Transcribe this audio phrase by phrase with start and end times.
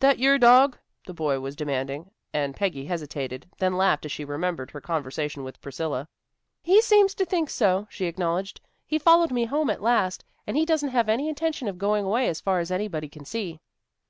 [0.00, 4.70] "That your dog?" the boy was demanding, and Peggy hesitated, then laughed as she remembered
[4.70, 6.08] her conversation with Priscilla.
[6.62, 8.62] "He seems to think so," she acknowledged.
[8.86, 9.80] "He followed me home last
[10.24, 13.26] night, and he doesn't have any intention of going away, as far as anybody can
[13.26, 13.60] see."